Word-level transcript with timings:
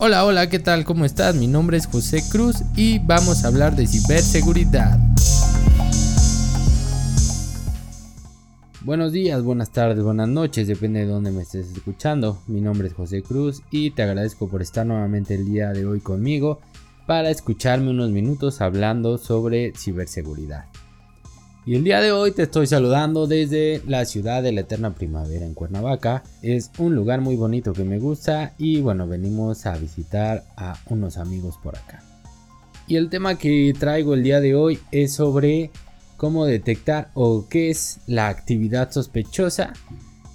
Hola, 0.00 0.24
hola, 0.24 0.48
¿qué 0.48 0.60
tal? 0.60 0.84
¿Cómo 0.84 1.04
estás? 1.04 1.34
Mi 1.34 1.48
nombre 1.48 1.76
es 1.76 1.88
José 1.88 2.22
Cruz 2.30 2.62
y 2.76 3.00
vamos 3.00 3.44
a 3.44 3.48
hablar 3.48 3.74
de 3.74 3.84
ciberseguridad. 3.84 4.96
Buenos 8.82 9.10
días, 9.10 9.42
buenas 9.42 9.72
tardes, 9.72 10.04
buenas 10.04 10.28
noches, 10.28 10.68
depende 10.68 11.00
de 11.00 11.06
dónde 11.06 11.32
me 11.32 11.42
estés 11.42 11.72
escuchando. 11.72 12.38
Mi 12.46 12.60
nombre 12.60 12.86
es 12.86 12.94
José 12.94 13.24
Cruz 13.24 13.62
y 13.72 13.90
te 13.90 14.04
agradezco 14.04 14.48
por 14.48 14.62
estar 14.62 14.86
nuevamente 14.86 15.34
el 15.34 15.44
día 15.44 15.70
de 15.72 15.84
hoy 15.84 15.98
conmigo 15.98 16.60
para 17.08 17.30
escucharme 17.30 17.90
unos 17.90 18.10
minutos 18.10 18.60
hablando 18.60 19.18
sobre 19.18 19.72
ciberseguridad. 19.76 20.66
Y 21.68 21.74
el 21.74 21.84
día 21.84 22.00
de 22.00 22.12
hoy 22.12 22.32
te 22.32 22.44
estoy 22.44 22.66
saludando 22.66 23.26
desde 23.26 23.82
la 23.86 24.06
ciudad 24.06 24.42
de 24.42 24.52
la 24.52 24.62
eterna 24.62 24.94
primavera 24.94 25.44
en 25.44 25.52
Cuernavaca. 25.52 26.22
Es 26.40 26.70
un 26.78 26.94
lugar 26.94 27.20
muy 27.20 27.36
bonito 27.36 27.74
que 27.74 27.84
me 27.84 27.98
gusta 27.98 28.54
y 28.56 28.80
bueno, 28.80 29.06
venimos 29.06 29.66
a 29.66 29.76
visitar 29.76 30.44
a 30.56 30.78
unos 30.88 31.18
amigos 31.18 31.58
por 31.62 31.76
acá. 31.76 32.02
Y 32.86 32.96
el 32.96 33.10
tema 33.10 33.36
que 33.36 33.74
traigo 33.78 34.14
el 34.14 34.22
día 34.22 34.40
de 34.40 34.54
hoy 34.54 34.78
es 34.92 35.12
sobre 35.12 35.70
cómo 36.16 36.46
detectar 36.46 37.10
o 37.12 37.46
qué 37.50 37.68
es 37.68 38.00
la 38.06 38.28
actividad 38.28 38.90
sospechosa 38.90 39.74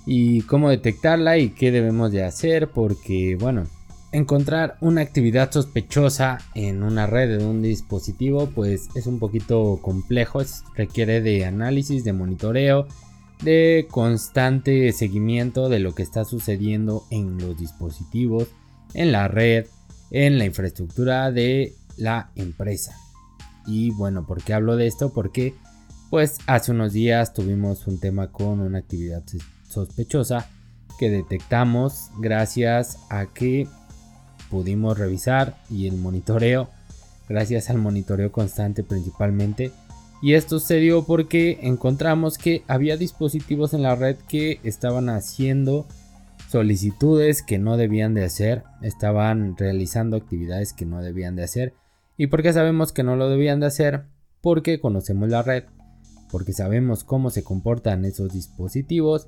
y 0.05 0.41
cómo 0.41 0.69
detectarla 0.69 1.39
y 1.39 1.49
qué 1.49 1.71
debemos 1.71 2.11
de 2.11 2.25
hacer 2.25 2.69
porque 2.69 3.37
bueno, 3.39 3.65
encontrar 4.13 4.77
una 4.79 5.01
actividad 5.01 5.51
sospechosa 5.51 6.37
en 6.53 6.83
una 6.83 7.07
red 7.07 7.39
de 7.39 7.45
un 7.45 7.63
dispositivo 7.63 8.47
pues 8.53 8.87
es 8.95 9.07
un 9.07 9.19
poquito 9.19 9.79
complejo, 9.81 10.41
requiere 10.75 11.19
de 11.19 11.45
análisis, 11.45 12.03
de 12.03 12.13
monitoreo, 12.13 12.87
de 13.41 13.87
constante 13.89 14.91
seguimiento 14.93 15.67
de 15.67 15.79
lo 15.79 15.95
que 15.95 16.03
está 16.03 16.25
sucediendo 16.25 17.03
en 17.09 17.39
los 17.39 17.57
dispositivos, 17.57 18.47
en 18.93 19.11
la 19.11 19.27
red, 19.27 19.65
en 20.11 20.37
la 20.37 20.45
infraestructura 20.45 21.31
de 21.31 21.73
la 21.97 22.31
empresa. 22.35 22.95
Y 23.65 23.91
bueno, 23.91 24.27
¿por 24.27 24.43
qué 24.43 24.53
hablo 24.53 24.75
de 24.75 24.85
esto? 24.85 25.11
Porque 25.11 25.55
pues 26.11 26.37
hace 26.45 26.71
unos 26.71 26.93
días 26.93 27.33
tuvimos 27.33 27.87
un 27.87 27.99
tema 27.99 28.31
con 28.31 28.59
una 28.59 28.77
actividad 28.77 29.23
sospechosa 29.67 30.47
que 30.99 31.09
detectamos 31.09 32.11
gracias 32.19 32.99
a 33.09 33.25
que 33.25 33.67
pudimos 34.53 34.99
revisar 34.99 35.57
y 35.67 35.87
el 35.87 35.97
monitoreo, 35.97 36.69
gracias 37.27 37.71
al 37.71 37.79
monitoreo 37.79 38.31
constante 38.31 38.83
principalmente. 38.83 39.71
Y 40.21 40.35
esto 40.35 40.59
se 40.59 40.75
dio 40.75 41.05
porque 41.05 41.57
encontramos 41.63 42.37
que 42.37 42.63
había 42.67 42.95
dispositivos 42.95 43.73
en 43.73 43.81
la 43.81 43.95
red 43.95 44.15
que 44.29 44.59
estaban 44.63 45.09
haciendo 45.09 45.87
solicitudes 46.51 47.41
que 47.41 47.57
no 47.57 47.77
debían 47.77 48.13
de 48.13 48.25
hacer, 48.25 48.61
estaban 48.83 49.57
realizando 49.57 50.17
actividades 50.17 50.71
que 50.71 50.85
no 50.85 51.01
debían 51.01 51.35
de 51.35 51.45
hacer. 51.45 51.73
¿Y 52.15 52.27
por 52.27 52.43
qué 52.43 52.53
sabemos 52.53 52.93
que 52.93 53.01
no 53.01 53.15
lo 53.15 53.29
debían 53.29 53.59
de 53.59 53.65
hacer? 53.65 54.03
Porque 54.39 54.79
conocemos 54.79 55.29
la 55.29 55.41
red, 55.41 55.63
porque 56.29 56.53
sabemos 56.53 57.03
cómo 57.03 57.31
se 57.31 57.43
comportan 57.43 58.05
esos 58.05 58.31
dispositivos 58.31 59.25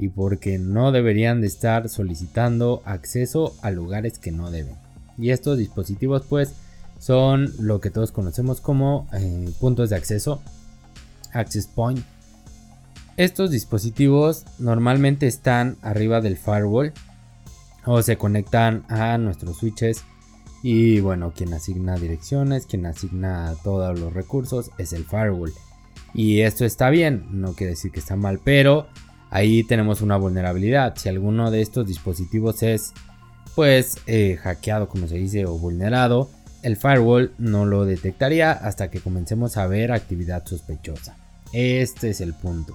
y 0.00 0.08
porque 0.08 0.58
no 0.58 0.92
deberían 0.92 1.42
de 1.42 1.46
estar 1.46 1.90
solicitando 1.90 2.80
acceso 2.86 3.54
a 3.60 3.70
lugares 3.70 4.18
que 4.18 4.32
no 4.32 4.50
deben. 4.50 4.74
Y 5.18 5.28
estos 5.30 5.58
dispositivos 5.58 6.22
pues 6.26 6.54
son 6.98 7.52
lo 7.58 7.82
que 7.82 7.90
todos 7.90 8.10
conocemos 8.10 8.62
como 8.62 9.06
eh, 9.12 9.50
puntos 9.60 9.90
de 9.90 9.96
acceso, 9.96 10.40
access 11.34 11.66
point. 11.66 12.00
Estos 13.18 13.50
dispositivos 13.50 14.46
normalmente 14.58 15.26
están 15.26 15.76
arriba 15.82 16.22
del 16.22 16.38
firewall 16.38 16.94
o 17.84 18.00
se 18.00 18.16
conectan 18.16 18.84
a 18.88 19.18
nuestros 19.18 19.58
switches 19.58 20.02
y 20.62 21.00
bueno, 21.00 21.34
quien 21.36 21.52
asigna 21.52 21.96
direcciones, 21.96 22.64
quien 22.64 22.86
asigna 22.86 23.54
todos 23.62 24.00
los 24.00 24.14
recursos 24.14 24.70
es 24.78 24.94
el 24.94 25.04
firewall. 25.04 25.52
Y 26.14 26.40
esto 26.40 26.64
está 26.64 26.88
bien, 26.88 27.26
no 27.32 27.52
quiere 27.52 27.72
decir 27.72 27.92
que 27.92 28.00
está 28.00 28.16
mal, 28.16 28.40
pero 28.42 28.88
ahí 29.30 29.64
tenemos 29.64 30.02
una 30.02 30.16
vulnerabilidad. 30.16 30.96
Si 30.96 31.08
alguno 31.08 31.50
de 31.50 31.62
estos 31.62 31.86
dispositivos 31.86 32.62
es 32.62 32.92
pues 33.54 33.98
eh, 34.06 34.38
hackeado 34.42 34.88
como 34.88 35.08
se 35.08 35.16
dice 35.16 35.46
o 35.46 35.58
vulnerado, 35.58 36.30
el 36.62 36.76
firewall 36.76 37.32
no 37.38 37.64
lo 37.64 37.84
detectaría 37.84 38.52
hasta 38.52 38.90
que 38.90 39.00
comencemos 39.00 39.56
a 39.56 39.66
ver 39.66 39.92
actividad 39.92 40.44
sospechosa. 40.44 41.16
Este 41.52 42.10
es 42.10 42.20
el 42.20 42.34
punto. 42.34 42.74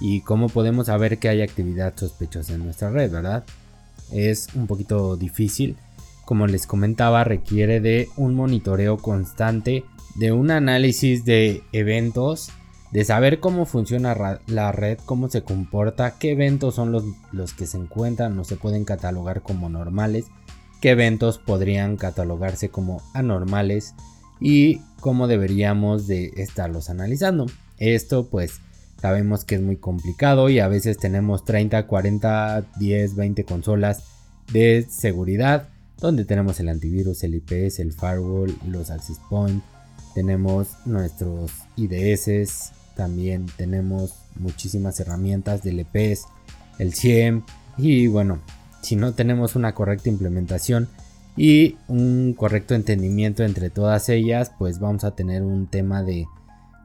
¿Y 0.00 0.22
cómo 0.22 0.48
podemos 0.48 0.86
saber 0.86 1.18
que 1.18 1.28
hay 1.28 1.42
actividad 1.42 1.94
sospechosa 1.96 2.54
en 2.54 2.64
nuestra 2.64 2.90
red, 2.90 3.10
verdad? 3.10 3.44
Es 4.10 4.48
un 4.54 4.66
poquito 4.66 5.16
difícil. 5.16 5.76
Como 6.24 6.46
les 6.46 6.66
comentaba, 6.66 7.24
requiere 7.24 7.80
de 7.80 8.08
un 8.16 8.34
monitoreo 8.34 8.96
constante, 8.96 9.84
de 10.16 10.32
un 10.32 10.50
análisis 10.50 11.24
de 11.24 11.62
eventos 11.72 12.50
de 12.92 13.04
saber 13.04 13.40
cómo 13.40 13.64
funciona 13.64 14.40
la 14.46 14.72
red, 14.72 14.98
cómo 15.04 15.28
se 15.30 15.42
comporta, 15.42 16.18
qué 16.18 16.32
eventos 16.32 16.74
son 16.74 16.92
los, 16.92 17.04
los 17.32 17.54
que 17.54 17.66
se 17.66 17.78
encuentran 17.78 18.38
o 18.38 18.44
se 18.44 18.56
pueden 18.56 18.84
catalogar 18.84 19.42
como 19.42 19.70
normales, 19.70 20.26
qué 20.80 20.90
eventos 20.90 21.38
podrían 21.38 21.96
catalogarse 21.96 22.68
como 22.68 23.02
anormales 23.14 23.94
y 24.40 24.80
cómo 25.00 25.26
deberíamos 25.26 26.06
de 26.06 26.32
estarlos 26.36 26.90
analizando. 26.90 27.46
Esto 27.78 28.28
pues 28.28 28.60
sabemos 29.00 29.44
que 29.44 29.54
es 29.54 29.62
muy 29.62 29.76
complicado 29.78 30.50
y 30.50 30.60
a 30.60 30.68
veces 30.68 30.98
tenemos 30.98 31.46
30, 31.46 31.86
40, 31.86 32.66
10, 32.78 33.16
20 33.16 33.44
consolas 33.44 34.04
de 34.52 34.86
seguridad 34.90 35.68
donde 35.98 36.24
tenemos 36.24 36.60
el 36.60 36.68
antivirus, 36.68 37.22
el 37.22 37.36
IPS, 37.36 37.78
el 37.78 37.92
firewall, 37.92 38.54
los 38.66 38.90
access 38.90 39.20
point, 39.30 39.62
tenemos 40.14 40.68
nuestros 40.84 41.52
IDS, 41.76 42.72
también 42.94 43.46
tenemos 43.56 44.14
muchísimas 44.36 44.98
herramientas 45.00 45.62
del 45.62 45.80
EPS, 45.80 46.26
el 46.78 46.94
CIEM 46.94 47.42
y 47.76 48.06
bueno, 48.06 48.40
si 48.82 48.96
no 48.96 49.14
tenemos 49.14 49.56
una 49.56 49.74
correcta 49.74 50.08
implementación 50.08 50.88
y 51.36 51.76
un 51.88 52.34
correcto 52.34 52.74
entendimiento 52.74 53.42
entre 53.42 53.70
todas 53.70 54.08
ellas, 54.08 54.52
pues 54.58 54.78
vamos 54.78 55.04
a 55.04 55.14
tener 55.14 55.42
un 55.42 55.66
tema 55.66 56.02
de 56.02 56.26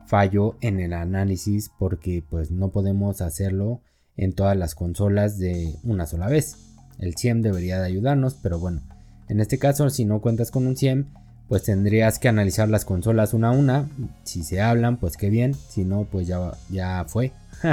fallo 0.06 0.56
en 0.62 0.80
el 0.80 0.94
análisis 0.94 1.70
porque 1.78 2.24
pues 2.28 2.52
no 2.52 2.70
podemos 2.70 3.22
hacerlo 3.22 3.82
en 4.16 4.34
todas 4.34 4.56
las 4.56 4.74
consolas 4.74 5.38
de 5.38 5.76
una 5.84 6.06
sola 6.06 6.28
vez. 6.28 6.56
El 6.98 7.16
CIEM 7.18 7.42
debería 7.42 7.80
de 7.80 7.88
ayudarnos, 7.88 8.36
pero 8.36 8.60
bueno, 8.60 8.82
en 9.28 9.40
este 9.42 9.60
caso 9.60 9.90
si 9.90 10.06
no 10.06 10.22
cuentas 10.22 10.50
con 10.50 10.66
un 10.66 10.78
CIEM, 10.78 11.08
pues 11.48 11.64
tendrías 11.64 12.20
que 12.20 12.28
analizar 12.28 12.70
las 12.70 12.86
consolas 12.86 13.34
una 13.34 13.50
a 13.50 13.52
una. 13.52 13.90
Si 14.24 14.44
se 14.44 14.62
hablan, 14.62 14.98
pues 14.98 15.18
qué 15.18 15.30
bien. 15.30 15.54
Si 15.54 15.84
no, 15.84 16.06
pues 16.12 16.28
ya, 16.28 16.52
ya 16.70 17.06
fue. 17.08 17.32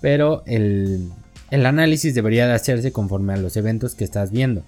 Pero 0.00 0.42
el, 0.46 1.10
el 1.50 1.66
análisis 1.66 2.14
debería 2.14 2.46
de 2.46 2.54
hacerse 2.54 2.92
conforme 2.92 3.34
a 3.34 3.36
los 3.36 3.56
eventos 3.56 3.94
que 3.94 4.04
estás 4.04 4.30
viendo. 4.30 4.62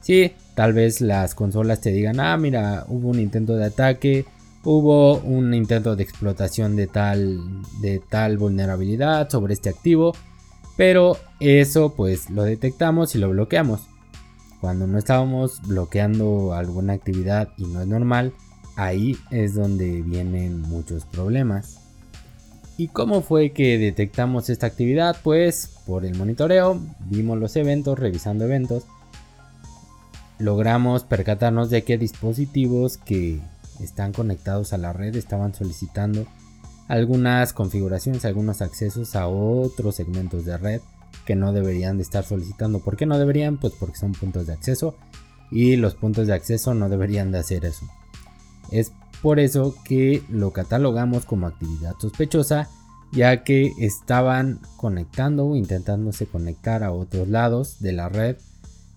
Sí, 0.00 0.32
tal 0.54 0.72
vez 0.72 1.00
las 1.00 1.34
consolas 1.34 1.80
te 1.80 1.90
digan, 1.90 2.20
ah, 2.20 2.36
mira, 2.36 2.84
hubo 2.88 3.08
un 3.08 3.18
intento 3.18 3.56
de 3.56 3.64
ataque, 3.64 4.24
hubo 4.62 5.18
un 5.18 5.52
intento 5.54 5.96
de 5.96 6.04
explotación 6.04 6.76
de 6.76 6.86
tal, 6.86 7.40
de 7.80 8.00
tal 8.08 8.38
vulnerabilidad 8.38 9.28
sobre 9.28 9.54
este 9.54 9.70
activo, 9.70 10.14
pero 10.76 11.16
eso 11.40 11.94
pues 11.94 12.30
lo 12.30 12.44
detectamos 12.44 13.14
y 13.14 13.18
lo 13.18 13.30
bloqueamos. 13.30 13.87
Cuando 14.60 14.86
no 14.86 14.98
estábamos 14.98 15.62
bloqueando 15.62 16.52
alguna 16.52 16.94
actividad 16.94 17.50
y 17.56 17.64
no 17.64 17.80
es 17.80 17.86
normal, 17.86 18.32
ahí 18.76 19.16
es 19.30 19.54
donde 19.54 20.02
vienen 20.02 20.62
muchos 20.62 21.04
problemas. 21.04 21.78
¿Y 22.76 22.88
cómo 22.88 23.22
fue 23.22 23.50
que 23.50 23.78
detectamos 23.78 24.50
esta 24.50 24.66
actividad? 24.66 25.16
Pues 25.22 25.80
por 25.86 26.04
el 26.04 26.16
monitoreo, 26.16 26.80
vimos 27.08 27.38
los 27.38 27.56
eventos, 27.56 27.98
revisando 27.98 28.44
eventos, 28.44 28.84
logramos 30.38 31.02
percatarnos 31.02 31.70
de 31.70 31.82
que 31.82 31.98
dispositivos 31.98 32.96
que 32.96 33.40
están 33.80 34.12
conectados 34.12 34.72
a 34.72 34.78
la 34.78 34.92
red 34.92 35.14
estaban 35.16 35.54
solicitando 35.54 36.26
algunas 36.88 37.52
configuraciones, 37.52 38.24
algunos 38.24 38.62
accesos 38.62 39.14
a 39.14 39.28
otros 39.28 39.96
segmentos 39.96 40.44
de 40.44 40.56
red 40.56 40.80
que 41.26 41.36
no 41.36 41.52
deberían 41.52 41.96
de 41.96 42.02
estar 42.02 42.24
solicitando. 42.24 42.80
¿Por 42.80 42.96
qué 42.96 43.06
no 43.06 43.18
deberían? 43.18 43.58
Pues 43.58 43.74
porque 43.78 43.98
son 43.98 44.12
puntos 44.12 44.46
de 44.46 44.52
acceso 44.52 44.94
y 45.50 45.76
los 45.76 45.94
puntos 45.94 46.26
de 46.26 46.34
acceso 46.34 46.74
no 46.74 46.88
deberían 46.88 47.32
de 47.32 47.38
hacer 47.38 47.64
eso. 47.64 47.86
Es 48.70 48.92
por 49.22 49.40
eso 49.40 49.74
que 49.84 50.22
lo 50.28 50.52
catalogamos 50.52 51.24
como 51.24 51.46
actividad 51.46 51.94
sospechosa 52.00 52.68
ya 53.12 53.42
que 53.42 53.72
estaban 53.78 54.60
conectando 54.76 55.46
o 55.46 55.56
intentándose 55.56 56.26
conectar 56.26 56.82
a 56.82 56.92
otros 56.92 57.28
lados 57.28 57.80
de 57.80 57.92
la 57.92 58.08
red 58.08 58.36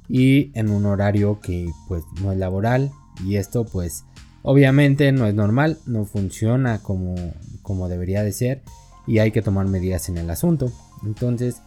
y 0.10 0.52
en 0.58 0.70
un 0.70 0.86
horario 0.86 1.40
que 1.40 1.70
pues 1.88 2.04
no 2.22 2.32
es 2.32 2.38
laboral 2.38 2.92
y 3.26 3.38
esto 3.38 3.64
pues 3.64 4.04
obviamente 4.44 5.12
no 5.12 5.28
es 5.28 5.34
normal, 5.34 5.78
no 5.86 6.06
funciona 6.06 6.80
como, 6.82 7.16
como 7.62 7.88
debería 7.88 8.24
de 8.24 8.34
ser 8.34 8.62
y 9.08 9.20
hay 9.20 9.32
que 9.32 9.42
tomar 9.42 9.68
medidas 9.68 10.10
en 10.10 10.18
el 10.18 10.30
asunto. 10.30 10.72
Entonces 11.06 11.62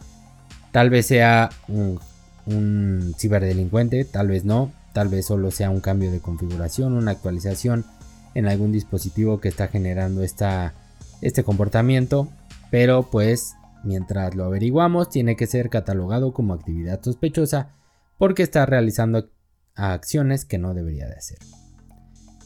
Tal 0.75 0.89
vez 0.89 1.05
sea 1.05 1.51
un, 1.69 3.15
ciberdelincuente, 3.17 4.03
tal 4.03 4.27
vez 4.27 4.43
no. 4.43 4.73
tal 4.91 5.07
vez 5.07 5.25
solo 5.25 5.49
sea 5.49 5.69
un 5.69 5.79
cambio 5.79 6.11
de 6.11 6.19
configuración, 6.19 6.97
una 6.97 7.11
actualización 7.11 7.85
en 8.33 8.45
algún 8.45 8.73
dispositivo 8.73 9.39
que 9.39 9.47
está 9.47 9.69
generando 9.69 10.21
esta, 10.21 10.73
este 11.21 11.45
comportamiento, 11.45 12.27
pero 12.71 13.09
pues 13.09 13.53
mientras 13.85 14.35
lo 14.35 14.43
averiguamos 14.43 15.09
tiene 15.09 15.37
que 15.37 15.47
ser 15.47 15.69
catalogado 15.69 16.33
como 16.33 16.53
actividad 16.53 17.01
sospechosa 17.01 17.69
porque 18.17 18.43
está 18.43 18.65
realizando 18.65 19.29
acciones 19.75 20.43
que 20.43 20.57
no 20.57 20.73
debería 20.73 21.07
de 21.07 21.15
hacer. 21.15 21.37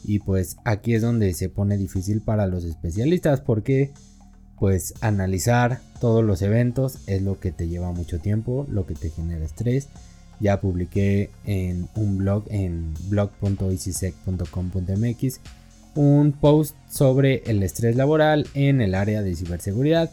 Y 0.04 0.20
pues 0.20 0.56
aquí 0.64 0.94
es 0.94 1.02
donde 1.02 1.34
se 1.34 1.48
pone 1.48 1.76
difícil 1.76 2.22
para 2.22 2.46
los 2.46 2.62
especialistas 2.62 3.40
porque 3.40 3.92
pues 4.60 4.94
analizar 5.00 5.80
todos 6.00 6.22
los 6.22 6.42
eventos 6.42 6.98
es 7.06 7.22
lo 7.22 7.40
que 7.40 7.50
te 7.50 7.66
lleva 7.66 7.90
mucho 7.92 8.20
tiempo, 8.20 8.66
lo 8.70 8.86
que 8.86 8.94
te 8.94 9.10
genera 9.10 9.44
estrés. 9.44 9.88
Ya 10.38 10.60
publiqué 10.60 11.30
en 11.44 11.88
un 11.96 12.18
blog 12.18 12.44
en 12.50 12.94
blog.easysec.com.mx 13.08 15.40
un 15.96 16.32
post 16.32 16.76
sobre 16.88 17.42
el 17.46 17.62
estrés 17.62 17.96
laboral 17.96 18.46
en 18.54 18.80
el 18.80 18.94
área 18.94 19.22
de 19.22 19.34
ciberseguridad 19.34 20.10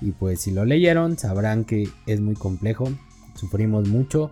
y 0.00 0.10
pues 0.12 0.40
si 0.40 0.50
lo 0.50 0.64
leyeron 0.64 1.18
sabrán 1.18 1.64
que 1.64 1.88
es 2.06 2.20
muy 2.20 2.34
complejo, 2.34 2.88
sufrimos 3.34 3.88
mucho, 3.88 4.30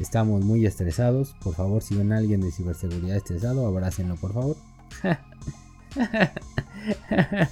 estamos 0.00 0.44
muy 0.44 0.66
estresados. 0.66 1.34
Por 1.42 1.54
favor, 1.54 1.82
si 1.82 1.96
ven 1.96 2.12
a 2.12 2.18
alguien 2.18 2.40
de 2.40 2.50
ciberseguridad 2.50 3.16
estresado, 3.16 3.66
abrácenlo 3.66 4.16
por 4.16 4.34
favor. 4.34 4.56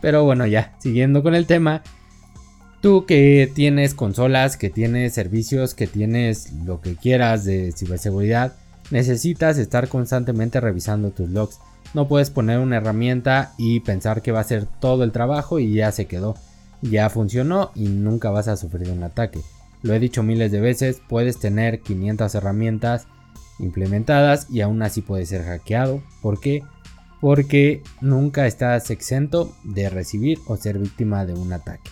Pero 0.00 0.24
bueno, 0.24 0.46
ya, 0.46 0.74
siguiendo 0.78 1.22
con 1.22 1.34
el 1.34 1.46
tema. 1.46 1.82
Tú 2.80 3.04
que 3.04 3.50
tienes 3.54 3.94
consolas, 3.94 4.56
que 4.56 4.70
tienes 4.70 5.12
servicios, 5.12 5.74
que 5.74 5.86
tienes 5.86 6.52
lo 6.64 6.80
que 6.80 6.96
quieras 6.96 7.44
de 7.44 7.72
ciberseguridad, 7.72 8.54
necesitas 8.90 9.58
estar 9.58 9.88
constantemente 9.88 10.60
revisando 10.60 11.10
tus 11.10 11.28
logs. 11.28 11.58
No 11.92 12.08
puedes 12.08 12.30
poner 12.30 12.58
una 12.58 12.76
herramienta 12.76 13.52
y 13.58 13.80
pensar 13.80 14.22
que 14.22 14.32
va 14.32 14.40
a 14.40 14.44
ser 14.44 14.66
todo 14.80 15.04
el 15.04 15.12
trabajo 15.12 15.58
y 15.58 15.74
ya 15.74 15.92
se 15.92 16.06
quedó. 16.06 16.36
Ya 16.80 17.10
funcionó 17.10 17.70
y 17.74 17.88
nunca 17.88 18.30
vas 18.30 18.48
a 18.48 18.56
sufrir 18.56 18.90
un 18.90 19.02
ataque. 19.02 19.40
Lo 19.82 19.92
he 19.92 19.98
dicho 19.98 20.22
miles 20.22 20.50
de 20.52 20.60
veces, 20.60 21.02
puedes 21.06 21.38
tener 21.38 21.80
500 21.80 22.34
herramientas 22.34 23.06
implementadas 23.58 24.46
y 24.50 24.62
aún 24.62 24.82
así 24.82 25.02
puede 25.02 25.26
ser 25.26 25.44
hackeado. 25.44 26.02
¿Por 26.22 26.40
qué? 26.40 26.62
Porque 27.20 27.82
nunca 28.00 28.46
estás 28.46 28.90
exento 28.90 29.54
de 29.64 29.90
recibir 29.90 30.38
o 30.46 30.56
ser 30.56 30.78
víctima 30.78 31.26
de 31.26 31.34
un 31.34 31.52
ataque. 31.52 31.90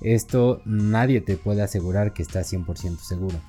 Esto 0.00 0.60
nadie 0.64 1.20
te 1.20 1.36
puede 1.36 1.62
asegurar 1.62 2.12
que 2.12 2.22
estás 2.22 2.52
100% 2.52 2.98
seguro. 2.98 3.40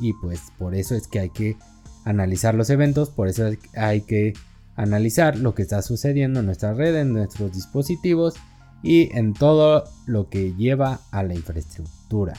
Y 0.00 0.12
pues 0.14 0.40
por 0.58 0.74
eso 0.74 0.94
es 0.94 1.06
que 1.06 1.20
hay 1.20 1.30
que 1.30 1.56
analizar 2.04 2.54
los 2.54 2.70
eventos, 2.70 3.10
por 3.10 3.28
eso 3.28 3.50
hay 3.76 4.00
que 4.02 4.32
analizar 4.76 5.36
lo 5.36 5.54
que 5.54 5.62
está 5.62 5.82
sucediendo 5.82 6.40
en 6.40 6.46
nuestra 6.46 6.72
red, 6.72 6.96
en 6.96 7.12
nuestros 7.12 7.52
dispositivos 7.52 8.34
y 8.82 9.14
en 9.16 9.34
todo 9.34 9.84
lo 10.06 10.28
que 10.28 10.54
lleva 10.54 11.00
a 11.10 11.22
la 11.22 11.34
infraestructura. 11.34 12.34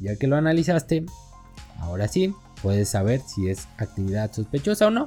Ya 0.00 0.16
que 0.16 0.26
lo 0.26 0.36
analizaste, 0.36 1.04
ahora 1.80 2.08
sí, 2.08 2.34
puedes 2.62 2.88
saber 2.88 3.20
si 3.20 3.48
es 3.48 3.66
actividad 3.78 4.32
sospechosa 4.32 4.86
o 4.86 4.90
no. 4.90 5.06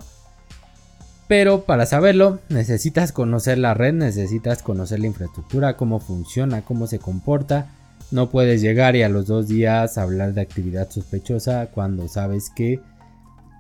Pero 1.28 1.64
para 1.64 1.86
saberlo, 1.88 2.40
necesitas 2.50 3.12
conocer 3.12 3.58
la 3.58 3.74
red, 3.74 3.94
necesitas 3.94 4.62
conocer 4.62 5.00
la 5.00 5.08
infraestructura, 5.08 5.76
cómo 5.76 6.00
funciona, 6.00 6.62
cómo 6.62 6.86
se 6.86 7.00
comporta. 7.00 7.72
No 8.12 8.30
puedes 8.30 8.62
llegar 8.62 8.96
y 8.96 9.02
a 9.02 9.10
los 9.10 9.26
dos 9.26 9.48
días 9.48 9.98
hablar 9.98 10.34
de 10.34 10.42
actividad 10.42 10.90
sospechosa 10.90 11.68
cuando 11.74 12.08
sabes 12.08 12.52
que 12.56 12.80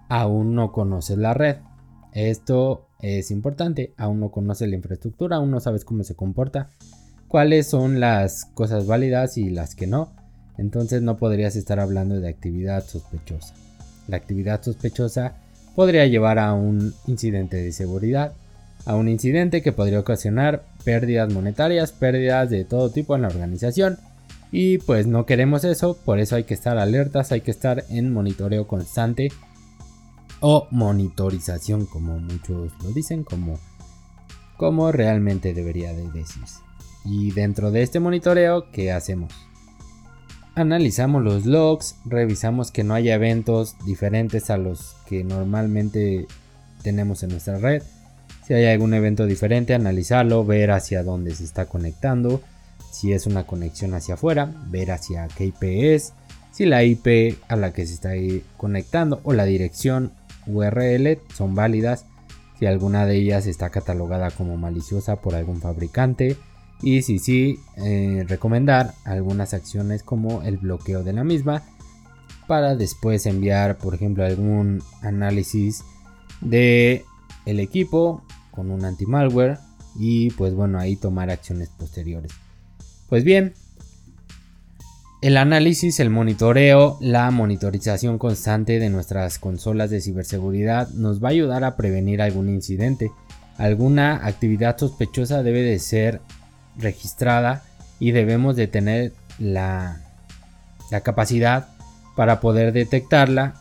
aún 0.09 0.53
no 0.53 0.71
conoces 0.71 1.17
la 1.17 1.33
red. 1.33 1.57
Esto 2.13 2.88
es 3.01 3.31
importante, 3.31 3.94
aún 3.97 4.19
no 4.19 4.29
conoces 4.29 4.69
la 4.69 4.75
infraestructura, 4.75 5.38
aún 5.38 5.50
no 5.50 5.59
sabes 5.59 5.83
cómo 5.83 6.03
se 6.03 6.15
comporta, 6.15 6.69
cuáles 7.27 7.67
son 7.67 8.00
las 8.00 8.45
cosas 8.53 8.85
válidas 8.85 9.38
y 9.38 9.50
las 9.50 9.73
que 9.73 9.88
no. 9.88 10.13
Entonces 10.57 11.01
no 11.01 11.17
podrías 11.17 11.56
estar 11.56 11.79
hablando 11.79 12.19
de 12.19 12.29
actividad 12.29 12.85
sospechosa. 12.85 13.56
La 14.07 14.17
actividad 14.17 14.62
sospechosa 14.62 15.35
podría 15.75 16.06
llevar 16.07 16.39
a 16.39 16.54
un 16.54 16.94
incidente 17.07 17.57
de 17.57 17.72
seguridad, 17.72 18.33
a 18.86 18.95
un 18.95 19.10
incidente 19.10 19.62
que 19.62 19.72
podría 19.72 20.00
ocasionar 20.00 20.63
pérdidas 20.83 21.31
monetarias, 21.31 21.92
pérdidas 21.92 22.50
de 22.50 22.66
todo 22.66 22.89
tipo 22.89 23.16
en 23.16 23.24
la 23.24 23.27
organización. 23.27 23.98
Y 24.51 24.77
pues 24.80 25.06
no 25.06 25.25
queremos 25.25 25.63
eso, 25.63 25.98
por 26.06 26.19
eso 26.19 26.36
hay 26.36 26.45
que 26.45 26.54
estar 26.54 26.77
alertas, 26.77 27.31
hay 27.31 27.42
que 27.42 27.51
estar 27.51 27.83
en 27.89 28.13
monitoreo 28.13 28.68
constante 28.68 29.30
o 30.39 30.68
monitorización 30.72 31.86
como 31.86 32.19
muchos 32.19 32.72
lo 32.83 32.92
dicen, 32.92 33.24
como, 33.24 33.60
como 34.57 34.92
realmente 34.92 35.54
debería 35.54 35.94
de 35.94 36.10
decirse. 36.12 36.60
Y 37.04 37.31
dentro 37.31 37.72
de 37.72 37.81
este 37.81 38.00
monitoreo, 38.00 38.72
¿qué 38.72 38.92
hacemos? 38.92 39.33
Analizamos 40.57 41.22
los 41.22 41.46
logs, 41.46 41.98
revisamos 42.06 42.72
que 42.72 42.86
no 42.86 42.94
haya 42.94 43.16
eventos 43.16 43.75
diferentes 43.86 44.50
a 44.50 44.56
los 44.56 44.96
que 45.06 45.25
normalmente 45.25 46.28
tenemos 46.81 47.24
en 47.24 47.31
nuestra 47.31 47.57
red. 47.57 47.84
Si 48.48 48.54
hay 48.54 48.68
algún 48.68 48.94
evento 48.94 49.25
diferente, 49.25 49.74
analizarlo, 49.74 50.46
ver 50.46 50.72
hacia 50.72 51.04
dónde 51.04 51.36
se 51.36 51.44
está 51.44 51.66
conectando. 51.66 52.42
Si 52.90 53.12
es 53.12 53.28
una 53.28 53.46
conexión 53.46 53.94
hacia 53.96 54.13
afuera, 54.13 54.50
ver 54.68 54.92
hacia 54.92 55.28
qué 55.28 55.48
IP 55.48 55.63
es. 55.94 56.13
Si 56.54 56.66
la 56.66 56.86
IP 56.86 57.38
a 57.50 57.58
la 57.58 57.74
que 57.74 57.86
se 57.86 57.94
está 57.94 58.12
conectando 58.56 59.19
o 59.25 59.34
la 59.34 59.44
dirección 59.44 60.13
URL 60.48 61.19
son 61.36 61.54
válidas. 61.54 62.06
Si 62.60 62.66
alguna 62.66 63.06
de 63.06 63.18
ellas 63.18 63.46
está 63.46 63.72
catalogada 63.72 64.31
como 64.31 64.56
maliciosa 64.56 65.18
por 65.18 65.36
algún 65.36 65.60
fabricante 65.60 66.38
y 66.86 67.02
si 67.02 67.18
sí, 67.18 67.60
eh, 67.78 68.26
recomendar 68.28 68.94
algunas 69.06 69.56
acciones 69.56 70.04
como 70.04 70.44
el 70.44 70.58
bloqueo 70.58 71.04
de 71.04 71.14
la 71.14 71.24
misma 71.24 71.64
para 72.46 72.76
después 72.76 73.26
enviar, 73.26 73.80
por 73.80 73.96
ejemplo, 73.96 74.24
algún 74.24 74.84
análisis 75.02 75.84
de 76.42 77.04
el 77.48 77.60
equipo 77.60 78.22
con 78.52 78.70
un 78.70 78.86
anti-malware 78.86 79.58
y 79.96 80.30
pues 80.32 80.54
bueno, 80.54 80.78
ahí 80.78 80.96
tomar 80.96 81.32
acciones 81.32 81.70
posteriores. 81.70 82.32
Pues 83.10 83.24
bien, 83.24 83.56
el 85.24 85.38
análisis, 85.38 86.00
el 86.00 86.12
monitoreo, 86.12 87.00
la 87.02 87.32
monitorización 87.32 88.20
constante 88.20 88.78
de 88.78 88.92
nuestras 88.92 89.40
consolas 89.40 89.90
de 89.90 90.02
ciberseguridad 90.02 90.90
nos 90.90 91.24
va 91.24 91.30
a 91.30 91.32
ayudar 91.32 91.63
a 91.63 91.77
prevenir 91.77 92.22
algún 92.22 92.48
incidente. 92.48 93.12
Alguna 93.58 94.27
actividad 94.27 94.77
sospechosa 94.77 95.42
debe 95.42 95.62
de 95.63 95.80
ser 95.80 96.22
registrada 96.77 97.63
y 98.00 98.12
debemos 98.12 98.55
de 98.55 98.67
tener 98.67 99.13
la, 99.39 100.01
capacidad 101.03 101.67
para 102.15 102.39
poder 102.39 102.72
detectarla, 102.72 103.55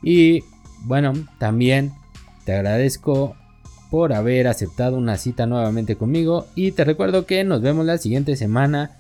Y 0.04 0.44
bueno 0.84 1.14
también 1.40 1.92
te 2.46 2.54
agradezco 2.54 3.36
por 3.90 4.14
haber 4.14 4.48
aceptado 4.48 4.98
una 4.98 5.18
cita 5.18 5.46
nuevamente 5.46 5.96
conmigo 5.96 6.48
y 6.56 6.72
te 6.72 6.84
recuerdo 6.84 7.26
que 7.26 7.44
nos 7.44 7.62
vemos 7.62 7.86
la 7.86 7.98
siguiente 7.98 8.36
semana 8.36 8.92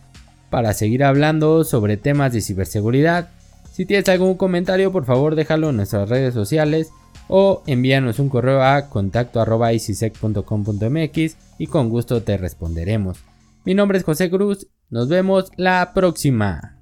para 0.49 0.73
seguir 0.73 1.03
hablando 1.03 1.63
sobre 1.63 1.97
temas 1.97 2.33
de 2.33 2.41
ciberseguridad. 2.41 3.29
Si 3.71 3.85
tienes 3.85 4.09
algún 4.09 4.35
comentario, 4.35 4.91
por 4.91 5.05
favor 5.05 5.35
déjalo 5.35 5.69
en 5.69 5.77
nuestras 5.77 6.09
redes 6.09 6.33
sociales 6.33 6.89
o 7.27 7.61
envíanos 7.67 8.19
un 8.19 8.29
correo 8.29 8.63
a 8.63 8.89
contacto.icisec.com.mx 8.89 11.37
y 11.57 11.67
con 11.67 11.89
gusto 11.89 12.23
te 12.23 12.37
responderemos. 12.37 13.17
Mi 13.65 13.73
nombre 13.73 13.97
es 13.97 14.03
José 14.03 14.29
Cruz, 14.29 14.67
nos 14.89 15.09
vemos 15.09 15.51
la 15.57 15.91
próxima. 15.93 16.74